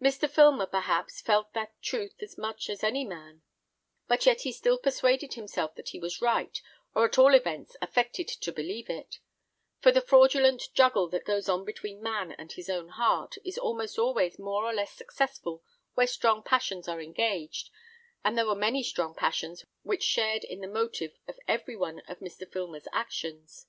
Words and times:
Mr. 0.00 0.30
Filmer 0.30 0.64
perhaps 0.66 1.20
felt 1.20 1.52
that 1.52 1.72
truth 1.82 2.22
as 2.22 2.38
much 2.38 2.70
as 2.70 2.84
any 2.84 3.04
man; 3.04 3.42
but 4.06 4.24
yet 4.24 4.42
he 4.42 4.52
still 4.52 4.78
persuaded 4.78 5.34
himself 5.34 5.74
that 5.74 5.88
he 5.88 5.98
was 5.98 6.22
right, 6.22 6.62
or 6.94 7.04
at 7.04 7.18
all 7.18 7.34
events, 7.34 7.76
affected 7.82 8.28
to 8.28 8.52
believe 8.52 8.88
it; 8.88 9.18
for 9.80 9.90
the 9.90 10.00
fraudulent 10.00 10.62
juggle 10.72 11.08
that 11.08 11.24
goes 11.24 11.48
on 11.48 11.64
between 11.64 12.00
man 12.00 12.30
and 12.30 12.52
his 12.52 12.70
own 12.70 12.90
heart, 12.90 13.34
is 13.44 13.58
almost 13.58 13.98
always 13.98 14.38
more 14.38 14.64
or 14.64 14.72
less 14.72 14.92
successful 14.92 15.64
where 15.94 16.06
strong 16.06 16.44
passions 16.44 16.86
are 16.86 17.02
engaged, 17.02 17.68
and 18.24 18.38
there 18.38 18.46
were 18.46 18.54
many 18.54 18.84
strong 18.84 19.16
passions 19.16 19.64
which 19.82 20.04
shared 20.04 20.44
in 20.44 20.60
the 20.60 20.68
motive 20.68 21.18
of 21.26 21.40
every 21.48 21.74
one 21.74 21.98
of 22.06 22.20
Mr. 22.20 22.48
Filmer's 22.48 22.86
actions. 22.92 23.66